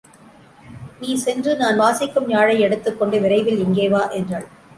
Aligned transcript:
நீ 1.01 1.15
சென்று 1.15 1.55
நான் 1.55 1.77
வாசிக்கும் 1.77 2.29
யாழை 2.29 2.61
எடுத்துக்கொண்டு 2.61 3.19
விரைவில் 3.19 3.59
இங்கே 3.59 3.87
வா! 3.89 4.03
என்றாள். 4.13 4.47